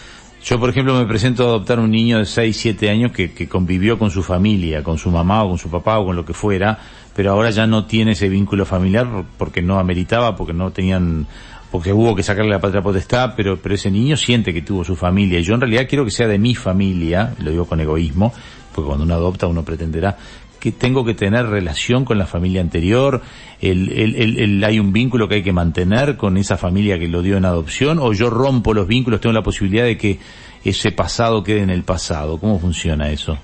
yo 0.44 0.60
por 0.60 0.70
ejemplo 0.70 0.94
me 0.94 1.06
presento 1.06 1.44
a 1.44 1.46
adoptar 1.46 1.80
un 1.80 1.90
niño 1.90 2.18
de 2.18 2.24
6, 2.24 2.56
7 2.56 2.88
años 2.88 3.12
que, 3.12 3.32
que 3.32 3.48
convivió 3.48 3.98
con 3.98 4.10
su 4.10 4.22
familia, 4.22 4.82
con 4.82 4.96
su 4.96 5.10
mamá 5.10 5.42
o 5.42 5.48
con 5.48 5.58
su 5.58 5.68
papá 5.70 5.98
o 5.98 6.06
con 6.06 6.16
lo 6.16 6.24
que 6.24 6.34
fuera, 6.34 6.78
pero 7.14 7.32
ahora 7.32 7.50
ya 7.50 7.66
no 7.66 7.86
tiene 7.86 8.12
ese 8.12 8.28
vínculo 8.28 8.64
familiar 8.64 9.08
porque 9.38 9.62
no 9.62 9.78
ameritaba, 9.78 10.36
porque 10.36 10.52
no 10.52 10.70
tenían 10.70 11.26
porque 11.70 11.92
hubo 11.92 12.14
que 12.14 12.22
sacarle 12.22 12.50
la 12.50 12.60
patria 12.60 12.82
potestad, 12.82 13.34
pero, 13.36 13.56
pero 13.56 13.74
ese 13.74 13.90
niño 13.90 14.16
siente 14.16 14.52
que 14.52 14.62
tuvo 14.62 14.84
su 14.84 14.96
familia. 14.96 15.38
Y 15.38 15.42
yo 15.42 15.54
en 15.54 15.60
realidad 15.60 15.86
quiero 15.88 16.04
que 16.04 16.10
sea 16.10 16.28
de 16.28 16.38
mi 16.38 16.54
familia, 16.54 17.34
lo 17.38 17.50
digo 17.50 17.66
con 17.66 17.80
egoísmo, 17.80 18.32
porque 18.74 18.86
cuando 18.86 19.04
uno 19.04 19.14
adopta 19.14 19.46
uno 19.46 19.64
pretenderá 19.64 20.16
que 20.60 20.72
tengo 20.72 21.04
que 21.04 21.14
tener 21.14 21.46
relación 21.46 22.04
con 22.04 22.18
la 22.18 22.26
familia 22.26 22.60
anterior, 22.60 23.22
el, 23.60 23.92
el, 23.92 24.38
el, 24.38 24.64
hay 24.64 24.80
un 24.80 24.92
vínculo 24.92 25.28
que 25.28 25.36
hay 25.36 25.42
que 25.42 25.52
mantener 25.52 26.16
con 26.16 26.36
esa 26.36 26.56
familia 26.56 26.98
que 26.98 27.08
lo 27.08 27.22
dio 27.22 27.36
en 27.36 27.44
adopción, 27.44 27.98
o 28.00 28.12
yo 28.12 28.30
rompo 28.30 28.74
los 28.74 28.88
vínculos, 28.88 29.20
tengo 29.20 29.32
la 29.32 29.42
posibilidad 29.42 29.84
de 29.84 29.96
que 29.96 30.18
ese 30.64 30.92
pasado 30.92 31.44
quede 31.44 31.60
en 31.60 31.70
el 31.70 31.84
pasado. 31.84 32.38
¿Cómo 32.38 32.58
funciona 32.58 33.10
eso? 33.10 33.38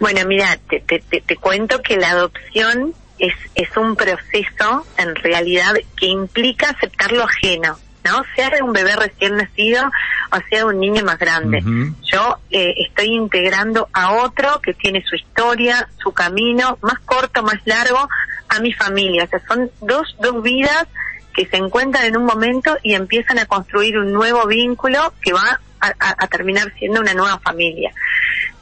Bueno, 0.00 0.20
mira, 0.26 0.58
te, 0.68 0.80
te, 0.80 1.00
te 1.00 1.36
cuento 1.36 1.80
que 1.80 1.96
la 1.96 2.10
adopción 2.10 2.92
es, 3.18 3.34
es 3.54 3.76
un 3.76 3.96
proceso 3.96 4.86
en 4.98 5.14
realidad 5.16 5.74
que 5.96 6.06
implica 6.06 6.70
aceptar 6.70 7.12
lo 7.12 7.24
ajeno, 7.24 7.78
¿no? 8.04 8.22
Sea 8.34 8.50
de 8.50 8.62
un 8.62 8.72
bebé 8.72 8.94
recién 8.96 9.36
nacido 9.36 9.90
o 10.32 10.36
sea 10.48 10.58
de 10.60 10.64
un 10.64 10.80
niño 10.80 11.04
más 11.04 11.18
grande. 11.18 11.58
Uh 11.58 11.68
-huh. 11.68 11.94
Yo 12.02 12.38
eh, 12.50 12.74
estoy 12.86 13.14
integrando 13.14 13.88
a 13.92 14.12
otro 14.12 14.60
que 14.60 14.74
tiene 14.74 15.02
su 15.04 15.16
historia, 15.16 15.88
su 16.02 16.12
camino, 16.12 16.78
más 16.82 16.98
corto, 17.00 17.42
más 17.42 17.60
largo, 17.64 18.08
a 18.48 18.60
mi 18.60 18.72
familia. 18.72 19.24
O 19.24 19.28
sea, 19.28 19.40
son 19.46 19.70
dos, 19.80 20.16
dos 20.20 20.42
vidas 20.42 20.86
que 21.34 21.46
se 21.46 21.56
encuentran 21.56 22.04
en 22.06 22.16
un 22.16 22.24
momento 22.24 22.76
y 22.82 22.94
empiezan 22.94 23.38
a 23.38 23.46
construir 23.46 23.98
un 23.98 24.12
nuevo 24.12 24.46
vínculo 24.46 25.12
que 25.20 25.32
va 25.32 25.60
a, 25.80 25.86
a, 25.86 26.14
a 26.18 26.26
terminar 26.28 26.72
siendo 26.78 27.00
una 27.00 27.12
nueva 27.14 27.38
familia. 27.40 27.92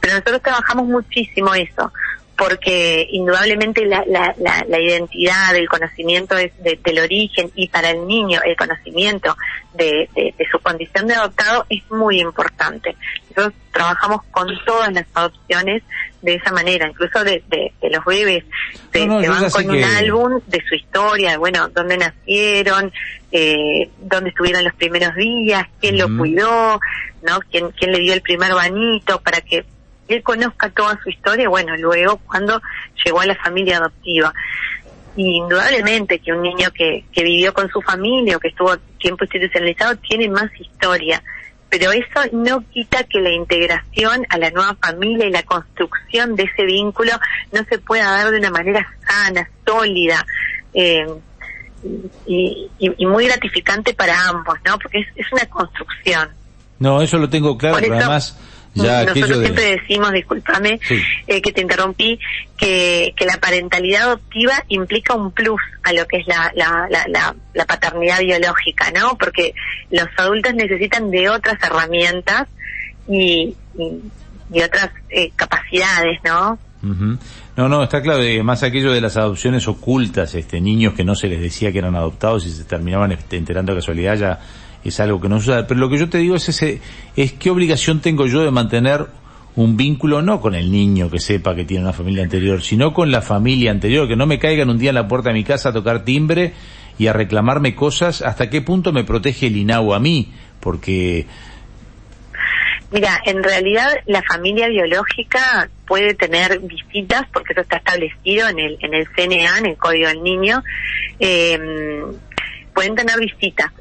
Pero 0.01 0.15
nosotros 0.15 0.43
trabajamos 0.43 0.87
muchísimo 0.87 1.55
eso 1.55 1.93
porque 2.37 3.07
indudablemente 3.11 3.85
la, 3.87 4.05
la, 4.07 4.35
la, 4.39 4.65
la 4.69 4.81
identidad, 4.81 5.55
el 5.55 5.69
conocimiento 5.69 6.37
es 6.37 6.53
de, 6.63 6.79
del 6.83 6.99
origen 6.99 7.51
y 7.55 7.69
para 7.69 7.91
el 7.91 8.07
niño 8.07 8.41
el 8.45 8.57
conocimiento 8.57 9.37
de, 9.75 10.09
de, 10.15 10.35
de, 10.37 10.47
su 10.51 10.59
condición 10.61 11.07
de 11.07 11.15
adoptado 11.15 11.65
es 11.69 11.83
muy 11.91 12.21
importante. 12.21 12.97
Nosotros 13.31 13.55
trabajamos 13.73 14.23
con 14.31 14.49
todas 14.65 14.93
las 14.93 15.07
adopciones 15.15 15.83
de 16.23 16.35
esa 16.35 16.53
manera, 16.53 16.89
incluso 16.89 17.23
de, 17.23 17.43
los 17.83 18.05
bebés. 18.05 18.45
Se, 18.93 19.07
no, 19.07 19.21
no, 19.21 19.23
se 19.23 19.29
van 19.29 19.51
con 19.51 19.71
un 19.71 19.85
álbum 19.85 20.41
de 20.47 20.63
su 20.67 20.75
historia, 20.75 21.39
bueno, 21.39 21.69
dónde 21.69 21.99
nacieron, 21.99 22.93
eh, 23.31 23.91
dónde 23.99 24.31
estuvieron 24.31 24.65
los 24.65 24.75
primeros 24.75 25.15
días, 25.15 25.67
quién 25.81 25.99
lo 25.99 26.07
cuidó, 26.17 26.81
¿no? 27.23 27.41
¿Quién, 27.51 27.71
quién 27.73 27.93
le 27.93 27.99
dio 27.99 28.15
el 28.15 28.23
primer 28.23 28.55
bañito 28.55 29.21
para 29.21 29.41
que 29.41 29.65
él 30.09 30.23
conozca 30.23 30.71
toda 30.71 30.99
su 31.03 31.11
historia, 31.11 31.49
bueno, 31.49 31.77
luego 31.77 32.19
cuando 32.19 32.61
llegó 33.05 33.21
a 33.21 33.27
la 33.27 33.35
familia 33.37 33.79
adoptiva. 33.79 34.33
Y 35.17 35.37
indudablemente 35.37 36.19
que 36.19 36.33
un 36.33 36.43
niño 36.43 36.71
que, 36.73 37.05
que 37.13 37.23
vivió 37.23 37.55
con 37.55 37.69
su 37.71 37.81
familia 37.81 38.37
o 38.37 38.41
que 38.41 38.49
estuvo 38.49 38.77
tiempo 38.99 39.25
institucionalizado 39.25 39.97
tiene 39.97 40.29
más 40.29 40.51
historia, 40.59 41.23
pero 41.69 41.93
eso 41.93 42.21
no 42.33 42.63
quita 42.71 43.05
que 43.05 43.21
la 43.21 43.31
integración 43.31 44.27
a 44.29 44.39
la 44.39 44.51
nueva 44.51 44.77
familia 44.77 45.27
y 45.27 45.31
la 45.31 45.43
construcción 45.43 46.37
de 46.37 46.45
ese 46.45 46.65
vínculo 46.65 47.13
no 47.53 47.65
se 47.69 47.79
pueda 47.79 48.11
dar 48.11 48.31
de 48.31 48.39
una 48.39 48.51
manera 48.51 48.87
sana, 49.07 49.49
sólida. 49.67 50.25
Eh, 50.73 51.07
y, 52.27 52.71
y, 52.79 53.07
muy 53.07 53.27
gratificante 53.27 53.93
para 53.93 54.29
ambos, 54.29 54.57
¿no? 54.65 54.79
Porque 54.79 55.01
es, 55.01 55.07
es 55.17 55.33
una 55.33 55.45
construcción. 55.47 56.31
No, 56.79 57.03
eso 57.03 57.19
lo 57.19 57.29
tengo 57.29 57.59
claro, 57.59 57.77
pero 57.81 57.95
además 57.95 58.39
nosotros 58.75 59.39
siempre 59.39 59.77
decimos, 59.77 60.13
discúlpame 60.13 60.81
eh, 61.27 61.41
que 61.41 61.53
te 61.53 61.61
interrumpí, 61.61 62.19
que, 62.57 63.15
que 63.17 63.25
la 63.25 63.39
parentalidad 63.39 64.03
adoptiva 64.03 64.65
implica 64.69 65.15
un 65.15 65.31
plus 65.31 65.61
a 65.83 65.93
lo 65.93 66.07
que 66.07 66.19
es 66.19 66.27
la, 66.27 66.53
la, 66.55 66.89
la, 66.89 67.35
la, 67.55 67.65
paternidad 67.65 68.21
biológica, 68.21 68.91
¿no? 68.91 69.17
Porque 69.17 69.55
los 69.91 70.09
adultos 70.17 70.55
necesitan 70.55 71.11
de 71.11 71.29
otras 71.29 71.63
herramientas 71.63 72.49
y, 73.09 73.55
y, 73.79 74.63
otras 74.63 74.91
eh, 75.11 75.31
capacidades, 75.37 76.19
¿no? 76.25 76.59
No, 77.57 77.69
no, 77.69 77.83
está 77.83 78.03
claro, 78.03 78.23
más 78.45 78.63
aquello 78.63 78.93
de 78.93 79.01
las 79.01 79.17
adopciones 79.17 79.67
ocultas, 79.69 80.35
este, 80.35 80.61
niños 80.61 80.93
que 80.93 81.03
no 81.03 81.15
se 81.15 81.29
les 81.29 81.41
decía 81.41 81.73
que 81.73 81.79
eran 81.79 81.97
adoptados 81.97 82.45
y 82.47 82.51
se 82.51 82.65
terminaban 82.65 83.13
este, 83.13 83.37
enterando 83.39 83.73
de 83.73 83.79
casualidad 83.79 84.17
ya 84.17 84.41
es 84.85 85.01
algo 85.01 85.21
que 85.21 85.29
no 85.29 85.41
sucede. 85.41 85.65
Pero 85.65 85.81
lo 85.81 85.89
que 85.89 85.99
yo 85.99 86.09
te 86.09 86.19
digo 86.19 86.37
es 86.37 86.49
ese, 86.49 86.81
es 87.17 87.33
qué 87.33 87.51
obligación 87.51 88.01
tengo 88.01 88.27
yo 88.27 88.43
de 88.43 88.51
mantener 88.51 89.07
un 89.57 89.77
vínculo 89.77 90.21
no 90.21 90.41
con 90.41 90.55
el 90.55 90.71
niño 90.71 91.11
que 91.11 91.21
sepa 91.21 91.55
que 91.55 91.65
tiene 91.65 91.85
una 91.85 91.93
familia 91.93 92.25
anterior, 92.25 92.63
sino 92.63 92.93
con 92.93 93.11
la 93.11 93.23
familia 93.23 93.71
anterior, 93.71 94.09
que 94.09 94.17
no 94.17 94.27
me 94.27 94.39
caigan 94.39 94.69
un 94.69 94.79
día 94.79 94.91
en 94.91 94.97
la 94.97 95.09
puerta 95.09 95.29
de 95.29 95.35
mi 95.35 95.45
casa 95.45 95.69
a 95.69 95.73
tocar 95.73 96.05
timbre 96.05 96.53
y 96.99 97.07
a 97.07 97.13
reclamarme 97.13 97.75
cosas, 97.75 98.23
hasta 98.23 98.51
qué 98.51 98.63
punto 98.63 98.93
me 98.93 99.05
protege 99.05 99.47
el 99.47 99.57
INAU 99.57 99.95
a 99.95 100.01
mí, 100.01 100.33
porque... 100.61 101.27
Mira, 102.91 103.21
en 103.25 103.43
realidad 103.43 103.89
la 104.07 104.23
familia 104.23 104.69
biológica 104.69 105.69
puede 105.87 106.15
tener 106.15 106.61
visitas, 106.61 107.23
porque 107.33 107.53
eso 107.53 107.63
está 107.63 107.79
establecido 107.79 108.49
en 108.49 108.61
el, 108.61 108.79
en 108.81 108.95
el 108.95 109.09
CNA, 109.09 109.59
en 109.59 109.67
el 109.67 109.77
Código 109.77 110.09
del 110.09 110.23
Niño, 110.23 110.63
eh, 111.19 111.59
pueden 112.73 112.95
tener 112.95 113.19
visitas, 113.19 113.73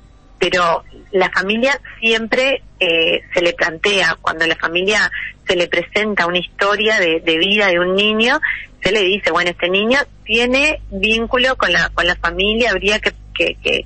pero 0.44 0.84
la 1.14 1.30
familia 1.30 1.80
siempre 2.02 2.64
eh, 2.78 3.22
se 3.34 3.42
le 3.42 3.54
plantea, 3.54 4.18
cuando 4.22 4.46
la 4.46 4.58
familia 4.58 5.10
se 5.48 5.56
le 5.56 5.70
presenta 5.70 6.28
una 6.28 6.40
historia 6.40 7.00
de, 7.00 7.38
vida 7.38 7.68
de 7.68 7.80
un 7.80 7.96
niño, 7.96 8.42
se 8.82 8.92
le 8.92 9.04
dice, 9.04 9.32
bueno, 9.32 9.52
este 9.52 9.70
niño 9.70 10.00
tiene 10.26 10.82
vínculo 10.92 11.56
con 11.56 11.72
la, 11.72 11.88
con 11.94 12.06
la 12.06 12.18
familia, 12.18 12.72
habría 12.72 13.00
que, 13.00 13.14
que, 13.34 13.86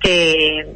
que, 0.00 0.66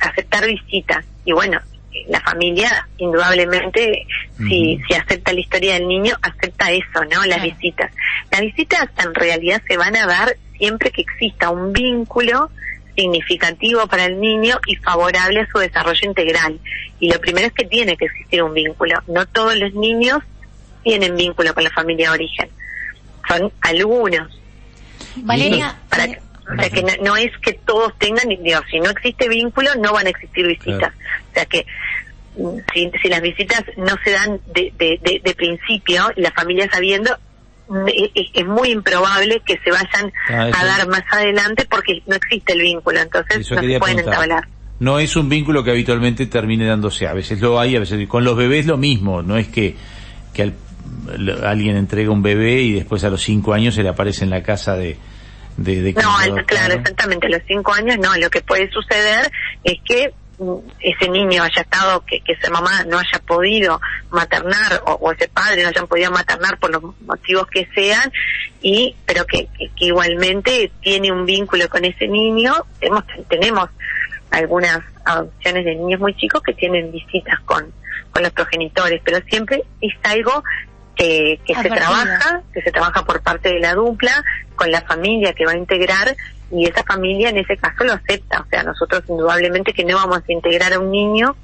aceptar 0.00 0.46
visitas. 0.46 1.04
Y 1.24 1.30
bueno, 1.30 1.60
la 2.08 2.20
familia, 2.20 2.88
indudablemente, 2.96 4.04
si, 4.36 4.80
si 4.88 4.94
acepta 4.94 5.32
la 5.32 5.38
historia 5.38 5.74
del 5.74 5.86
niño, 5.86 6.16
acepta 6.22 6.72
eso, 6.72 7.04
¿no? 7.08 7.24
Las 7.24 7.40
visitas. 7.40 7.92
Las 8.32 8.40
visitas 8.40 8.88
en 8.98 9.14
realidad 9.14 9.62
se 9.68 9.76
van 9.76 9.94
a 9.94 10.06
dar 10.06 10.36
siempre 10.58 10.90
que 10.90 11.02
exista 11.02 11.50
un 11.50 11.72
vínculo 11.72 12.50
significativo 12.98 13.86
para 13.86 14.06
el 14.06 14.20
niño 14.20 14.58
y 14.66 14.74
favorable 14.76 15.40
a 15.40 15.46
su 15.46 15.58
desarrollo 15.58 16.00
integral. 16.02 16.58
Y 16.98 17.12
lo 17.12 17.20
primero 17.20 17.46
es 17.46 17.52
que 17.52 17.64
tiene 17.64 17.96
que 17.96 18.06
existir 18.06 18.42
un 18.42 18.52
vínculo. 18.52 19.00
No 19.06 19.24
todos 19.26 19.56
los 19.56 19.72
niños 19.74 20.18
tienen 20.82 21.16
vínculo 21.16 21.54
con 21.54 21.62
la 21.62 21.70
familia 21.70 22.08
de 22.08 22.14
origen. 22.14 22.48
Son 23.28 23.52
algunos. 23.60 24.40
Valeria. 25.16 25.78
Para, 25.88 26.06
o 26.06 26.70
que 26.72 26.98
no, 27.02 27.16
es 27.16 27.30
que 27.38 27.52
todos 27.52 27.96
tengan, 27.98 28.28
digo, 28.28 28.60
si 28.70 28.80
no 28.80 28.90
existe 28.90 29.28
vínculo, 29.28 29.70
no 29.76 29.92
van 29.92 30.06
a 30.06 30.10
existir 30.10 30.46
visitas. 30.46 30.92
O 31.30 31.34
sea 31.34 31.44
que 31.44 31.66
mm, 32.36 32.58
si, 32.72 32.90
si 33.00 33.08
las 33.08 33.20
visitas 33.20 33.62
no 33.76 33.94
se 34.02 34.10
dan 34.10 34.40
de, 34.46 34.72
de, 34.76 35.20
de 35.22 35.34
principio, 35.34 36.10
la 36.16 36.32
familia 36.32 36.68
sabiendo, 36.72 37.16
es, 38.34 38.46
muy 38.46 38.70
improbable 38.70 39.42
que 39.44 39.58
se 39.64 39.70
vayan 39.70 40.12
ah, 40.30 40.50
a 40.54 40.64
dar 40.64 40.88
más 40.88 41.02
adelante 41.10 41.66
porque 41.70 42.02
no 42.06 42.16
existe 42.16 42.52
el 42.52 42.60
vínculo, 42.60 43.00
entonces 43.00 43.50
no 43.50 43.60
se 43.60 43.78
pueden 43.78 43.98
entablar. 44.00 44.48
No 44.80 44.98
es 44.98 45.16
un 45.16 45.28
vínculo 45.28 45.64
que 45.64 45.72
habitualmente 45.72 46.26
termine 46.26 46.66
dándose, 46.66 47.06
a 47.06 47.12
veces 47.12 47.40
lo 47.40 47.58
hay, 47.58 47.76
a 47.76 47.80
veces 47.80 48.06
con 48.08 48.24
los 48.24 48.36
bebés 48.36 48.66
lo 48.66 48.76
mismo, 48.76 49.22
no 49.22 49.36
es 49.36 49.48
que, 49.48 49.76
que 50.32 50.52
alguien 51.44 51.76
entrega 51.76 52.10
un 52.10 52.22
bebé 52.22 52.62
y 52.62 52.72
después 52.72 53.02
a 53.04 53.10
los 53.10 53.22
cinco 53.22 53.52
años 53.52 53.74
se 53.74 53.82
le 53.82 53.88
aparece 53.88 54.24
en 54.24 54.30
la 54.30 54.42
casa 54.42 54.76
de, 54.76 54.96
de, 55.56 55.92
no, 55.94 56.44
claro, 56.46 56.74
exactamente, 56.74 57.26
a 57.26 57.30
los 57.30 57.42
cinco 57.46 57.72
años 57.74 57.96
no, 57.98 58.16
lo 58.16 58.30
que 58.30 58.40
puede 58.40 58.70
suceder 58.70 59.30
es 59.64 59.74
que 59.84 60.12
ese 60.80 61.08
niño 61.08 61.42
haya 61.42 61.62
estado, 61.62 62.04
que, 62.04 62.20
que 62.20 62.32
esa 62.32 62.50
mamá 62.50 62.84
no 62.84 62.98
haya 62.98 63.18
podido 63.26 63.80
maternar 64.10 64.82
o, 64.86 65.12
ese 65.12 65.28
padre 65.28 65.62
no 65.62 65.68
haya 65.68 65.86
podido 65.86 66.10
maternar 66.12 66.58
por 66.58 66.70
los 66.70 66.82
motivos 67.00 67.46
que 67.48 67.68
sean, 67.74 68.12
y 68.62 68.94
pero 69.04 69.26
que, 69.26 69.48
igualmente 69.76 70.70
tiene 70.80 71.10
un 71.10 71.26
vínculo 71.26 71.68
con 71.68 71.84
ese 71.84 72.06
niño. 72.06 72.54
Tenemos, 72.78 73.04
tenemos 73.28 73.70
algunas 74.30 74.80
adopciones 75.04 75.64
de 75.64 75.74
niños 75.74 76.00
muy 76.00 76.14
chicos 76.14 76.42
que 76.42 76.54
tienen 76.54 76.92
visitas 76.92 77.40
con, 77.40 77.72
con 78.12 78.22
los 78.22 78.32
progenitores, 78.32 79.00
pero 79.04 79.18
siempre 79.28 79.64
es 79.80 79.94
algo 80.04 80.44
que, 80.94 81.40
que 81.44 81.54
se 81.54 81.68
trabaja, 81.68 82.42
que 82.52 82.62
se 82.62 82.70
trabaja 82.70 83.04
por 83.04 83.22
parte 83.22 83.48
de 83.48 83.60
la 83.60 83.74
dupla, 83.74 84.24
con 84.54 84.70
la 84.70 84.82
familia 84.82 85.32
que 85.32 85.46
va 85.46 85.52
a 85.52 85.56
integrar 85.56 86.16
y 86.50 86.66
esa 86.66 86.82
familia 86.82 87.30
en 87.30 87.38
ese 87.38 87.56
caso 87.56 87.84
lo 87.84 87.92
acepta. 87.92 88.40
O 88.40 88.48
sea, 88.48 88.62
nosotros 88.62 89.02
indudablemente 89.08 89.72
que 89.72 89.84
no 89.84 89.96
vamos 89.96 90.22
a 90.26 90.32
integrar 90.32 90.72
a 90.72 90.78
un 90.78 90.90
niño 90.90 91.36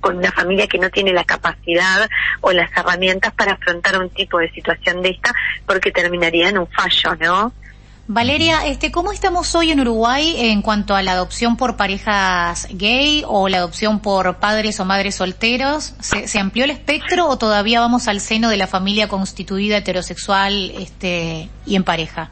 con 0.00 0.18
una 0.18 0.32
familia 0.32 0.66
que 0.66 0.78
no 0.78 0.90
tiene 0.90 1.14
la 1.14 1.24
capacidad 1.24 2.08
o 2.42 2.52
las 2.52 2.70
herramientas 2.76 3.32
para 3.32 3.52
afrontar 3.52 3.98
un 3.98 4.10
tipo 4.10 4.38
de 4.38 4.50
situación 4.50 5.00
de 5.00 5.10
esta, 5.10 5.32
porque 5.66 5.90
terminaría 5.90 6.50
en 6.50 6.58
un 6.58 6.66
fallo, 6.66 7.14
¿no? 7.18 7.52
Valeria, 8.06 8.66
este, 8.66 8.92
¿cómo 8.92 9.12
estamos 9.12 9.54
hoy 9.54 9.70
en 9.70 9.80
Uruguay 9.80 10.34
en 10.36 10.60
cuanto 10.60 10.94
a 10.94 11.02
la 11.02 11.12
adopción 11.12 11.56
por 11.56 11.78
parejas 11.78 12.68
gay 12.70 13.24
o 13.26 13.48
la 13.48 13.56
adopción 13.56 14.00
por 14.00 14.36
padres 14.40 14.78
o 14.78 14.84
madres 14.84 15.14
solteros? 15.14 15.94
¿Se, 16.00 16.28
se 16.28 16.38
amplió 16.38 16.64
el 16.64 16.70
espectro 16.70 17.26
o 17.26 17.38
todavía 17.38 17.80
vamos 17.80 18.06
al 18.06 18.20
seno 18.20 18.50
de 18.50 18.58
la 18.58 18.66
familia 18.66 19.08
constituida 19.08 19.78
heterosexual 19.78 20.72
este, 20.72 21.48
y 21.64 21.76
en 21.76 21.84
pareja? 21.84 22.30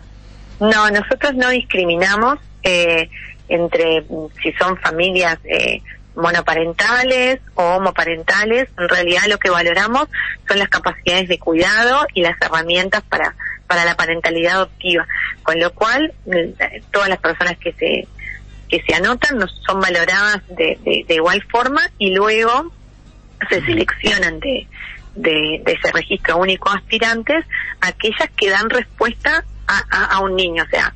No, 0.62 0.88
nosotros 0.90 1.34
no 1.34 1.48
discriminamos 1.50 2.38
eh, 2.62 3.10
entre 3.48 4.04
si 4.40 4.52
son 4.52 4.76
familias 4.78 5.36
eh, 5.42 5.82
monoparentales 6.14 7.40
o 7.56 7.64
homoparentales. 7.64 8.68
En 8.78 8.88
realidad 8.88 9.22
lo 9.28 9.38
que 9.38 9.50
valoramos 9.50 10.06
son 10.46 10.60
las 10.60 10.68
capacidades 10.68 11.28
de 11.28 11.40
cuidado 11.40 12.06
y 12.14 12.22
las 12.22 12.40
herramientas 12.40 13.02
para, 13.08 13.34
para 13.66 13.84
la 13.84 13.96
parentalidad 13.96 14.52
adoptiva. 14.52 15.04
Con 15.42 15.58
lo 15.58 15.72
cual, 15.72 16.14
todas 16.92 17.08
las 17.08 17.18
personas 17.18 17.58
que 17.58 17.72
se, 17.72 18.06
que 18.68 18.84
se 18.86 18.94
anotan 18.94 19.44
son 19.66 19.80
valoradas 19.80 20.42
de, 20.46 20.78
de, 21.08 21.14
igual 21.16 21.42
forma 21.50 21.80
y 21.98 22.14
luego 22.14 22.70
se 23.50 23.60
seleccionan 23.64 24.38
de, 24.38 24.68
de, 25.16 25.60
de, 25.64 25.72
ese 25.72 25.90
registro 25.92 26.36
único 26.36 26.70
aspirantes 26.70 27.44
aquellas 27.80 28.30
que 28.36 28.48
dan 28.48 28.70
respuesta 28.70 29.44
a, 29.66 30.20
un 30.20 30.36
niño, 30.36 30.64
o 30.64 30.68
sea, 30.68 30.94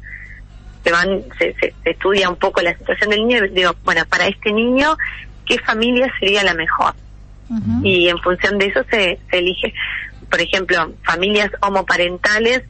se 0.84 0.92
van, 0.92 1.24
se, 1.38 1.54
estudia 1.84 2.28
un 2.28 2.36
poco 2.36 2.60
la 2.60 2.76
situación 2.76 3.10
del 3.10 3.26
niño 3.26 3.44
y 3.44 3.48
digo, 3.50 3.74
bueno, 3.84 4.02
para 4.08 4.26
este 4.26 4.52
niño, 4.52 4.96
¿qué 5.44 5.58
familia 5.58 6.12
sería 6.18 6.44
la 6.44 6.54
mejor? 6.54 6.94
Y 7.84 8.08
en 8.08 8.18
función 8.18 8.58
de 8.58 8.66
eso 8.66 8.82
se, 8.90 9.20
se 9.30 9.38
elige, 9.38 9.72
por 10.28 10.40
ejemplo, 10.40 10.92
familias 11.04 11.50
homoparentales, 11.60 12.62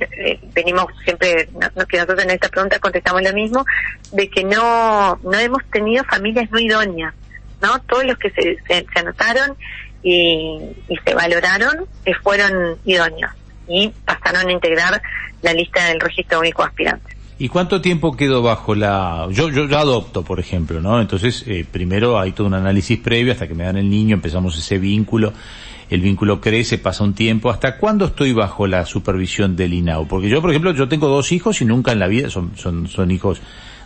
eh, 0.00 0.38
venimos 0.52 0.86
siempre, 1.02 1.48
no, 1.54 1.86
que 1.86 1.96
nosotros 1.96 2.22
en 2.24 2.30
esta 2.30 2.48
pregunta 2.48 2.78
contestamos 2.78 3.22
lo 3.22 3.32
mismo, 3.32 3.64
de 4.12 4.28
que 4.28 4.44
no, 4.44 5.18
no 5.22 5.38
hemos 5.38 5.64
tenido 5.70 6.04
familias 6.04 6.50
no 6.50 6.58
idóneas, 6.58 7.14
¿no? 7.62 7.80
Todos 7.82 8.04
los 8.04 8.18
que 8.18 8.30
se, 8.30 8.58
se, 8.66 8.86
anotaron 8.98 9.56
y, 10.02 10.60
y 10.88 10.96
se 11.04 11.14
valoraron 11.14 11.86
eh, 12.04 12.14
fueron 12.22 12.76
idóneos 12.84 13.32
y 13.68 13.92
pasaron 14.04 14.48
a 14.48 14.52
integrar 14.52 15.00
la 15.42 15.52
lista 15.52 15.86
del 15.86 16.00
registro 16.00 16.40
único 16.40 16.62
aspirante. 16.62 17.18
¿Y 17.40 17.48
cuánto 17.48 17.80
tiempo 17.80 18.16
quedó 18.16 18.42
bajo 18.42 18.74
la... 18.74 19.28
Yo, 19.30 19.48
yo, 19.50 19.64
adopto, 19.78 20.24
por 20.24 20.40
ejemplo, 20.40 20.80
¿no? 20.80 21.00
Entonces, 21.00 21.44
eh, 21.46 21.64
primero 21.70 22.18
hay 22.18 22.32
todo 22.32 22.48
un 22.48 22.54
análisis 22.54 22.98
previo 22.98 23.32
hasta 23.32 23.46
que 23.46 23.54
me 23.54 23.62
dan 23.62 23.76
el 23.76 23.88
niño, 23.88 24.16
empezamos 24.16 24.58
ese 24.58 24.78
vínculo, 24.78 25.32
el 25.88 26.00
vínculo 26.00 26.40
crece, 26.40 26.78
pasa 26.78 27.04
un 27.04 27.14
tiempo. 27.14 27.50
¿Hasta 27.50 27.76
cuándo 27.76 28.06
estoy 28.06 28.32
bajo 28.32 28.66
la 28.66 28.84
supervisión 28.86 29.54
del 29.54 29.72
INAU? 29.72 30.08
Porque 30.08 30.28
yo, 30.28 30.40
por 30.40 30.50
ejemplo, 30.50 30.72
yo 30.72 30.88
tengo 30.88 31.06
dos 31.06 31.30
hijos 31.30 31.60
y 31.60 31.64
nunca 31.64 31.92
en 31.92 32.00
la 32.00 32.08
vida, 32.08 32.28
son, 32.28 32.56
son, 32.56 32.88
son 32.88 33.12
hijos 33.12 33.40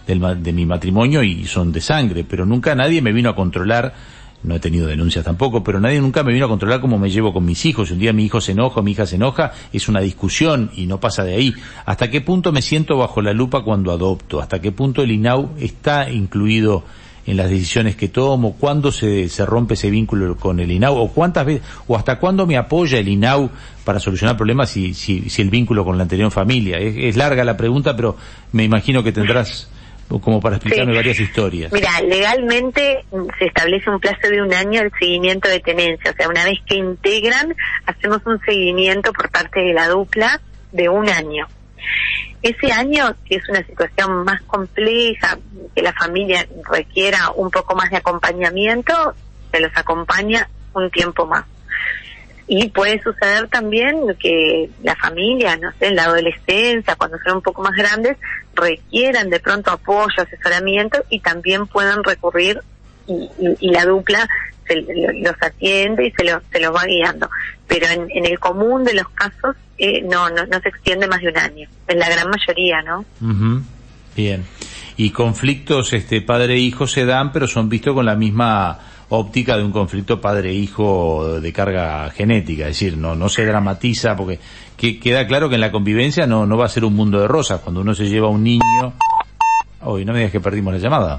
del, 0.06 0.42
de 0.42 0.52
mi 0.54 0.64
matrimonio 0.64 1.22
y 1.22 1.44
son 1.44 1.72
de 1.72 1.82
sangre, 1.82 2.24
pero 2.24 2.46
nunca 2.46 2.74
nadie 2.74 3.02
me 3.02 3.12
vino 3.12 3.28
a 3.28 3.36
controlar 3.36 3.92
no 4.44 4.56
he 4.56 4.61
tenido 4.61 4.87
denuncias 4.87 5.25
tampoco, 5.25 5.62
pero 5.62 5.80
nadie 5.80 6.00
nunca 6.00 6.22
me 6.22 6.32
vino 6.32 6.46
a 6.46 6.49
controlar 6.49 6.80
cómo 6.80 6.99
me 6.99 7.11
llevo 7.11 7.32
con 7.32 7.44
mis 7.44 7.64
hijos. 7.64 7.88
Si 7.88 7.94
un 7.94 8.00
día 8.00 8.12
mi 8.12 8.25
hijo 8.25 8.40
se 8.40 8.52
enoja, 8.52 8.82
mi 8.82 8.92
hija 8.92 9.06
se 9.06 9.16
enoja, 9.16 9.52
es 9.72 9.88
una 9.88 10.00
discusión 10.00 10.70
y 10.75 10.87
no 10.87 10.99
pasa 10.99 11.25
de 11.25 11.34
ahí. 11.34 11.54
¿Hasta 11.87 12.11
qué 12.11 12.20
punto 12.20 12.52
me 12.52 12.62
siento 12.62 12.96
bajo 12.96 13.22
la 13.22 13.32
lupa 13.32 13.62
cuando 13.62 13.92
adopto? 13.92 14.40
¿Hasta 14.40 14.61
qué 14.61 14.72
punto 14.72 15.02
el 15.02 15.12
INAU 15.12 15.50
está 15.61 16.11
incluido 16.11 16.82
en 17.25 17.37
las 17.37 17.50
decisiones 17.50 17.94
que 17.94 18.08
tomo? 18.08 18.54
¿Cuándo 18.54 18.90
se, 18.90 19.28
se 19.28 19.46
rompe 19.46 19.75
ese 19.75 19.90
vínculo 19.90 20.37
con 20.37 20.58
el 20.58 20.72
INAU? 20.72 20.96
¿O 20.96 21.08
cuántas 21.12 21.46
veces, 21.46 21.62
o 21.87 21.96
hasta 21.96 22.18
cuándo 22.18 22.44
me 22.44 22.56
apoya 22.56 22.99
el 22.99 23.08
INAU 23.08 23.49
para 23.84 24.00
solucionar 24.00 24.37
problemas 24.37 24.70
si, 24.70 24.92
si, 24.94 25.30
si 25.30 25.42
el 25.42 25.50
vínculo 25.50 25.84
con 25.84 25.96
la 25.96 26.02
anterior 26.02 26.32
familia? 26.32 26.78
Es, 26.78 26.96
es 26.96 27.16
larga 27.16 27.44
la 27.44 27.56
pregunta, 27.56 27.94
pero 27.94 28.16
me 28.50 28.64
imagino 28.64 29.04
que 29.04 29.12
tendrás 29.12 29.68
como 30.09 30.40
para 30.40 30.56
explicarme 30.56 30.92
Sí. 30.92 30.97
varias 30.97 31.21
historias. 31.21 31.73
Mira, 31.73 32.00
legalmente 32.02 33.04
se 33.38 33.47
establece 33.47 33.88
un 33.90 33.99
plazo 33.99 34.28
de 34.28 34.42
un 34.42 34.52
año 34.52 34.82
el 34.82 34.92
seguimiento 34.99 35.49
de 35.49 35.61
tenencia. 35.61 36.11
O 36.11 36.14
sea, 36.14 36.28
una 36.28 36.44
vez 36.44 36.59
que 36.66 36.76
integran, 36.76 37.54
hacemos 37.87 38.21
un 38.26 38.40
seguimiento 38.40 39.12
por 39.12 39.30
parte 39.30 39.61
de 39.61 39.73
la 39.73 39.88
dupla 39.88 40.40
de 40.73 40.88
un 40.88 41.09
año. 41.09 41.47
Ese 42.42 42.73
año, 42.73 43.14
que 43.28 43.37
es 43.37 43.49
una 43.49 43.64
situación 43.64 44.25
más 44.25 44.42
compleja, 44.42 45.38
que 45.75 45.82
la 45.82 45.92
familia 45.92 46.47
requiera 46.71 47.30
un 47.37 47.50
poco 47.50 47.75
más 47.75 47.90
de 47.90 47.99
acompañamiento, 47.99 49.14
se 49.52 49.61
los 49.61 49.71
acompaña 49.76 50.49
un 50.75 50.90
tiempo 50.90 51.26
más. 51.26 51.44
Y 52.49 52.68
puede 52.70 53.00
suceder 53.02 53.49
también 53.49 53.96
que 54.18 54.68
la 54.82 54.94
familia, 54.96 55.56
no 55.56 55.70
sé, 55.78 55.87
en 55.87 55.96
la 55.96 56.04
adolescencia, 56.04 56.96
cuando 56.96 57.16
son 57.25 57.37
un 57.37 57.42
poco 57.42 57.62
más 57.62 57.72
grandes, 57.72 58.16
requieran 58.54 59.30
de 59.30 59.40
pronto 59.40 59.70
apoyo, 59.70 60.14
asesoramiento 60.22 61.02
y 61.08 61.20
también 61.20 61.66
puedan 61.66 62.02
recurrir 62.04 62.61
y, 63.06 63.28
y- 63.61 63.70
la 63.70 63.84
dupla 63.84 64.28
se, 64.66 64.76
lo- 64.76 65.12
los 65.30 65.34
atiende 65.40 66.06
y 66.06 66.11
se 66.12 66.25
los, 66.25 66.42
se 66.52 66.61
los 66.61 66.75
va 66.75 66.84
guiando. 66.84 67.30
Pero 67.66 67.87
en, 67.87 68.08
en 68.11 68.26
el 68.26 68.38
común 68.38 68.84
de 68.84 68.94
los 68.94 69.08
casos 69.11 69.56
eh, 69.78 70.02
no, 70.02 70.28
no, 70.30 70.44
no 70.46 70.61
se 70.61 70.68
extiende 70.68 71.06
más 71.06 71.20
de 71.20 71.28
un 71.28 71.38
año, 71.38 71.68
en 71.88 71.99
la 71.99 72.08
gran 72.11 72.28
mayoría, 72.28 72.82
¿no? 72.82 73.04
Ujú. 73.20 73.62
Bien. 74.14 74.44
Y 74.99 75.11
conflictos 75.11 75.92
este 75.94 76.20
padre-hijo 76.20 76.87
se 76.87 77.06
dan, 77.06 77.32
pero 77.32 77.46
son 77.46 77.68
vistos 77.70 77.94
con 77.94 78.04
la 78.04 78.14
misma 78.14 78.78
óptica 79.14 79.57
de 79.59 79.62
un 79.62 79.73
conflicto 79.73 80.21
padre-hijo 80.21 81.38
de 81.40 81.52
carga 81.52 82.09
genética, 82.11 82.62
es 82.64 82.69
decir, 82.78 82.97
no 82.97 83.14
no 83.14 83.28
se 83.28 83.45
dramatiza 83.45 84.16
porque 84.16 84.38
que, 84.76 84.99
queda 84.99 85.26
claro 85.26 85.49
que 85.49 85.57
en 85.57 85.61
la 85.61 85.71
convivencia 85.71 86.26
no 86.26 86.47
no 86.47 86.57
va 86.57 86.64
a 86.66 86.69
ser 86.71 86.85
un 86.85 86.95
mundo 86.95 87.21
de 87.21 87.28
rosas 87.28 87.61
cuando 87.61 87.83
uno 87.83 87.95
se 87.95 88.09
lleva 88.09 88.28
a 88.28 88.31
un 88.31 88.42
niño. 88.42 88.92
Hoy 89.83 90.04
no 90.04 90.12
me 90.12 90.21
digas 90.21 90.33
que 90.33 90.40
perdimos 90.40 90.73
la 90.73 90.78
llamada. 90.78 91.19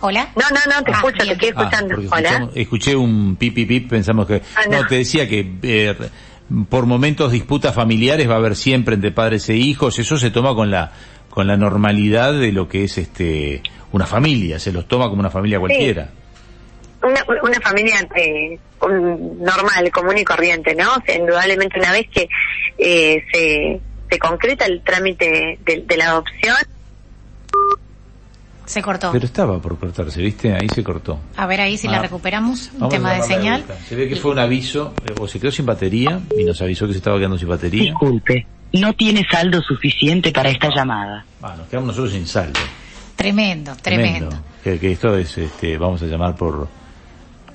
Hola. 0.00 0.30
No, 0.34 0.42
no, 0.48 0.74
no, 0.74 0.82
te 0.82 0.92
Ah, 0.92 0.96
escucho, 0.96 1.18
te 1.18 1.24
bien. 1.24 1.32
estoy 1.34 1.48
Ah, 1.56 1.60
escuchando. 1.62 1.94
porque 1.96 2.08
Hola. 2.10 2.50
escuché 2.54 2.96
un 2.96 3.36
pipi 3.36 3.66
pip, 3.66 3.90
pensamos 3.90 4.26
que... 4.26 4.40
Ah, 4.56 4.60
no. 4.70 4.80
no. 4.80 4.86
te 4.86 4.94
decía 4.94 5.28
que 5.28 5.56
eh, 5.62 5.94
por 6.70 6.86
momentos 6.86 7.32
disputas 7.32 7.74
familiares 7.74 8.26
va 8.30 8.34
a 8.34 8.38
haber 8.38 8.56
siempre 8.56 8.94
entre 8.94 9.10
padres 9.12 9.46
e 9.50 9.56
hijos, 9.56 9.98
eso 9.98 10.16
se 10.16 10.30
toma 10.30 10.54
con 10.54 10.70
la 10.70 10.92
con 11.28 11.46
la 11.46 11.56
normalidad 11.56 12.32
de 12.32 12.50
lo 12.50 12.66
que 12.68 12.84
es 12.84 12.96
este 12.98 13.62
una 13.92 14.06
familia, 14.06 14.58
se 14.58 14.72
los 14.72 14.88
toma 14.88 15.08
como 15.10 15.20
una 15.20 15.30
familia 15.30 15.60
cualquiera. 15.60 16.08
Una, 17.02 17.24
una 17.42 17.60
familia 17.60 18.06
eh, 18.16 18.58
un- 18.82 19.38
normal, 19.42 19.90
común 19.92 20.18
y 20.18 20.24
corriente, 20.24 20.74
¿no? 20.74 20.94
O 20.96 21.00
sea, 21.04 21.16
indudablemente 21.16 21.78
una 21.78 21.92
vez 21.92 22.06
que 22.08 22.28
eh, 22.78 23.24
se, 23.32 23.80
se 24.10 24.18
concreta 24.18 24.66
el 24.66 24.82
trámite 24.82 25.58
de, 25.64 25.84
de 25.86 25.96
la 25.96 26.06
adopción, 26.10 26.56
Se 28.66 28.82
cortó. 28.82 29.10
Pero 29.12 29.24
estaba 29.24 29.60
por 29.60 29.78
cortarse, 29.78 30.22
¿viste? 30.22 30.52
Ahí 30.54 30.68
se 30.72 30.84
cortó. 30.84 31.18
A 31.36 31.46
ver 31.46 31.60
ahí 31.60 31.76
si 31.76 31.88
Ah. 31.88 31.92
la 31.92 31.98
recuperamos. 32.02 32.70
Un 32.78 32.88
tema 32.88 33.14
de 33.14 33.22
señal. 33.22 33.64
Se 33.88 33.96
ve 33.96 34.08
que 34.08 34.14
fue 34.16 34.30
un 34.30 34.38
aviso, 34.38 34.94
eh, 35.06 35.14
o 35.18 35.26
se 35.26 35.40
quedó 35.40 35.50
sin 35.50 35.66
batería 35.66 36.20
y 36.38 36.44
nos 36.44 36.60
avisó 36.62 36.86
que 36.86 36.92
se 36.92 36.98
estaba 36.98 37.18
quedando 37.18 37.36
sin 37.36 37.48
batería. 37.48 37.82
Disculpe, 37.90 38.46
no 38.74 38.92
tiene 38.92 39.26
saldo 39.28 39.60
suficiente 39.60 40.30
para 40.30 40.50
esta 40.50 40.68
llamada. 40.72 41.24
Ah, 41.42 41.54
nos 41.58 41.66
quedamos 41.66 41.88
nosotros 41.88 42.12
sin 42.12 42.26
saldo. 42.28 42.60
Tremendo, 43.16 43.74
tremendo. 43.82 44.30
Que, 44.62 44.78
que 44.78 44.92
esto 44.92 45.16
es, 45.16 45.36
este, 45.36 45.76
vamos 45.76 46.00
a 46.02 46.06
llamar 46.06 46.36
por... 46.36 46.68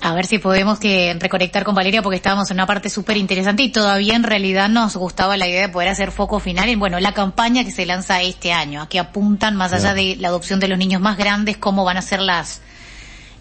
A 0.06 0.14
ver 0.14 0.28
si 0.28 0.38
podemos 0.38 0.78
que 0.78 1.18
reconectar 1.20 1.64
con 1.64 1.74
Valeria 1.74 2.04
porque 2.04 2.18
estábamos 2.18 2.52
en 2.52 2.58
una 2.58 2.68
parte 2.68 2.92
súper 2.92 3.18
interesante 3.18 3.64
y 3.64 3.72
todavía 3.72 4.16
en 4.16 4.22
realidad 4.22 4.70
nos 4.70 4.96
gustaba 4.96 5.36
la 5.36 5.48
idea 5.48 5.62
de 5.62 5.74
poder 5.74 5.90
hacer 5.90 6.12
foco 6.12 6.40
final 6.40 6.70
en, 6.70 6.78
bueno, 6.78 7.00
la 7.00 7.16
campaña 7.16 7.64
que 7.64 7.72
se 7.72 7.88
lanza 7.88 8.22
este 8.22 8.54
año, 8.54 8.84
a 8.84 8.88
que 8.88 9.00
apuntan 9.00 9.56
más 9.56 9.74
allá 9.74 9.96
de 9.96 10.16
la 10.18 10.28
adopción 10.28 10.60
de 10.60 10.68
los 10.68 10.78
niños 10.78 11.02
más 11.02 11.18
grandes, 11.18 11.58
cómo 11.58 11.84
van 11.84 11.98
a 11.98 12.04
ser 12.04 12.20
las, 12.20 12.62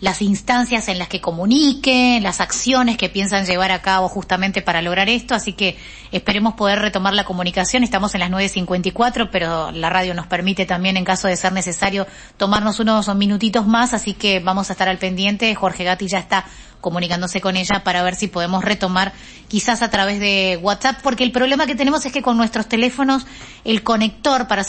las 0.04 0.20
instancias 0.20 0.88
en 0.88 0.98
las 0.98 1.08
que 1.08 1.22
comuniquen, 1.22 2.22
las 2.22 2.42
acciones 2.42 2.98
que 2.98 3.08
piensan 3.08 3.46
llevar 3.46 3.72
a 3.72 3.80
cabo 3.80 4.06
justamente 4.10 4.60
para 4.60 4.82
lograr 4.82 5.08
esto, 5.08 5.34
así 5.34 5.54
que 5.54 5.78
esperemos 6.12 6.52
poder 6.56 6.78
retomar 6.80 7.14
la 7.14 7.24
comunicación. 7.24 7.82
Estamos 7.82 8.14
en 8.14 8.20
las 8.20 8.30
9.54, 8.30 9.30
pero 9.32 9.72
la 9.72 9.88
radio 9.88 10.12
nos 10.12 10.26
permite 10.26 10.66
también, 10.66 10.98
en 10.98 11.06
caso 11.06 11.26
de 11.26 11.38
ser 11.38 11.54
necesario, 11.54 12.06
tomarnos 12.36 12.80
unos 12.80 13.14
minutitos 13.14 13.66
más, 13.66 13.94
así 13.94 14.12
que 14.12 14.40
vamos 14.40 14.68
a 14.68 14.74
estar 14.74 14.90
al 14.90 14.98
pendiente. 14.98 15.54
Jorge 15.54 15.84
Gatti 15.84 16.06
ya 16.06 16.18
está 16.18 16.44
comunicándose 16.82 17.40
con 17.40 17.56
ella 17.56 17.82
para 17.82 18.02
ver 18.02 18.14
si 18.14 18.28
podemos 18.28 18.62
retomar 18.62 19.14
quizás 19.48 19.80
a 19.80 19.90
través 19.90 20.20
de 20.20 20.58
WhatsApp, 20.60 21.00
porque 21.02 21.24
el 21.24 21.32
problema 21.32 21.64
que 21.64 21.74
tenemos 21.74 22.04
es 22.04 22.12
que 22.12 22.20
con 22.20 22.36
nuestros 22.36 22.68
teléfonos 22.68 23.26
el 23.64 23.82
conector 23.82 24.48
para 24.48 24.60